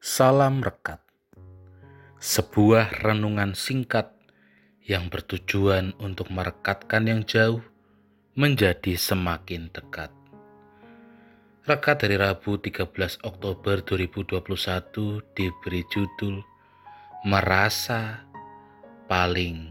[0.00, 0.96] Salam Rekat
[2.16, 4.16] Sebuah renungan singkat
[4.80, 7.60] yang bertujuan untuk merekatkan yang jauh
[8.32, 10.08] menjadi semakin dekat.
[11.68, 12.88] Rekat dari Rabu 13
[13.28, 14.40] Oktober 2021
[15.36, 16.48] diberi judul
[17.28, 18.24] Merasa
[19.04, 19.68] Paling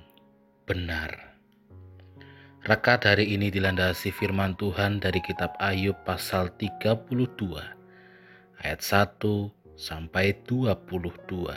[0.69, 1.41] Benar.
[2.69, 7.17] Rekat hari ini dilandasi firman Tuhan dari kitab Ayub pasal 32
[8.61, 11.55] ayat 1 sampai 22.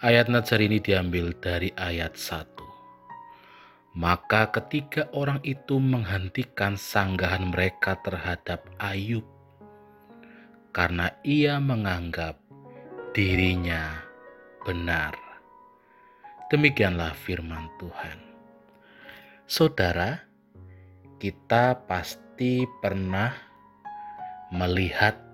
[0.00, 3.92] Ayat Nazar ini diambil dari ayat 1.
[4.00, 9.28] Maka ketika orang itu menghentikan sanggahan mereka terhadap Ayub
[10.72, 12.40] karena ia menganggap
[13.12, 14.00] dirinya
[14.64, 15.12] benar.
[16.48, 18.16] Demikianlah firman Tuhan.
[19.44, 20.24] Saudara,
[21.20, 23.36] kita pasti pernah
[24.48, 25.31] melihat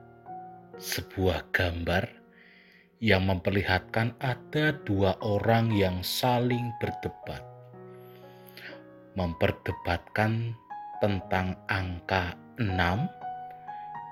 [0.79, 2.07] sebuah gambar
[3.03, 7.43] yang memperlihatkan ada dua orang yang saling berdebat.
[9.19, 10.55] Memperdebatkan
[11.03, 12.71] tentang angka 6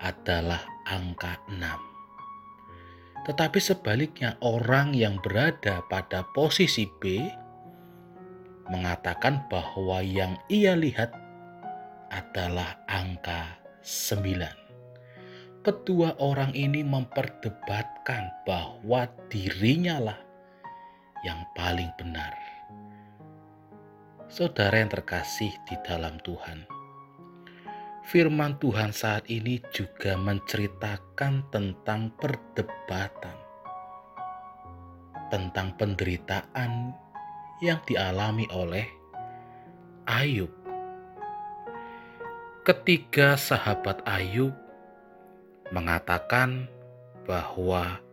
[0.00, 1.93] adalah angka 6
[3.24, 7.24] tetapi sebaliknya, orang yang berada pada posisi B
[8.68, 11.12] mengatakan bahwa yang ia lihat
[12.12, 15.64] adalah angka 9.
[15.64, 20.18] Kedua orang ini memperdebatkan bahwa dirinya lah
[21.24, 22.36] yang paling benar.
[24.28, 26.68] Saudara yang terkasih di dalam Tuhan,
[28.04, 33.36] firman Tuhan saat ini juga menceritakan tentang perdebatan,
[35.32, 36.92] tentang penderitaan
[37.64, 38.84] yang dialami oleh
[40.04, 40.52] Ayub.
[42.64, 44.52] Ketiga sahabat Ayub
[45.72, 46.68] mengatakan
[47.24, 48.04] bahwa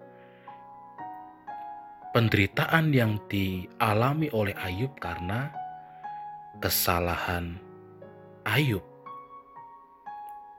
[2.15, 5.51] penderitaan yang dialami oleh Ayub karena
[6.63, 7.59] kesalahan
[8.47, 8.90] Ayub.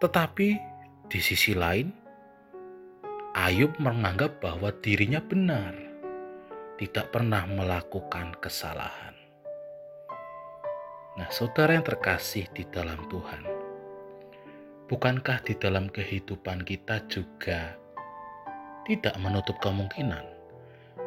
[0.03, 0.49] Tetapi
[1.07, 1.87] di sisi lain,
[3.39, 5.79] Ayub menganggap bahwa dirinya benar,
[6.75, 9.15] tidak pernah melakukan kesalahan.
[11.15, 13.47] Nah, saudara yang terkasih di dalam Tuhan,
[14.91, 17.79] bukankah di dalam kehidupan kita juga
[18.83, 20.27] tidak menutup kemungkinan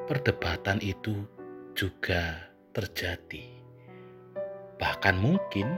[0.08, 1.28] perdebatan itu
[1.76, 3.44] juga terjadi?
[4.80, 5.76] Bahkan mungkin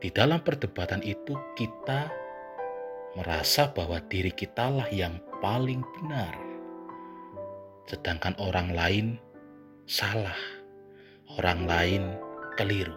[0.00, 2.08] di dalam perdebatan itu kita
[3.20, 6.32] merasa bahwa diri kitalah yang paling benar.
[7.84, 9.06] Sedangkan orang lain
[9.84, 10.36] salah,
[11.36, 12.02] orang lain
[12.56, 12.96] keliru.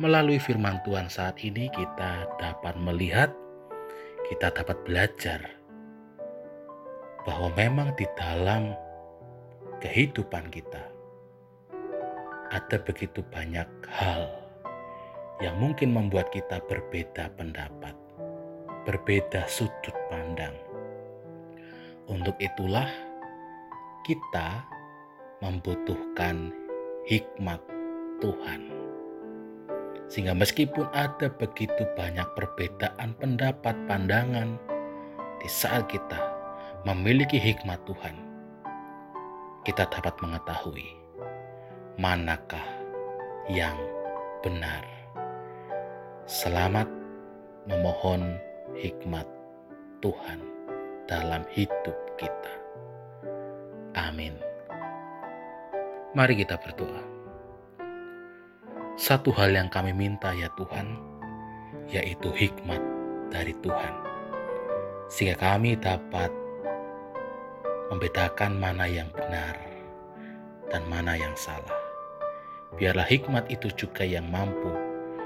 [0.00, 3.28] Melalui firman Tuhan saat ini kita dapat melihat,
[4.32, 5.40] kita dapat belajar
[7.28, 8.72] bahwa memang di dalam
[9.84, 10.84] kehidupan kita
[12.54, 14.45] ada begitu banyak hal
[15.40, 17.92] yang mungkin membuat kita berbeda pendapat,
[18.88, 20.56] berbeda sudut pandang.
[22.08, 22.88] Untuk itulah
[24.06, 24.64] kita
[25.44, 26.54] membutuhkan
[27.04, 27.60] hikmat
[28.22, 28.72] Tuhan.
[30.06, 34.54] Sehingga meskipun ada begitu banyak perbedaan pendapat, pandangan,
[35.42, 36.16] di saat kita
[36.86, 38.14] memiliki hikmat Tuhan,
[39.66, 40.86] kita dapat mengetahui
[41.98, 42.62] manakah
[43.50, 43.76] yang
[44.46, 44.95] benar.
[46.26, 46.90] Selamat
[47.70, 48.34] memohon
[48.74, 49.30] hikmat
[50.02, 50.42] Tuhan
[51.06, 52.54] dalam hidup kita.
[53.94, 54.34] Amin.
[56.18, 56.98] Mari kita berdoa.
[58.98, 60.98] Satu hal yang kami minta ya Tuhan,
[61.94, 62.82] yaitu hikmat
[63.30, 63.94] dari Tuhan.
[65.06, 66.34] Sehingga kami dapat
[67.94, 69.54] membedakan mana yang benar
[70.74, 71.78] dan mana yang salah.
[72.74, 74.85] Biarlah hikmat itu juga yang mampu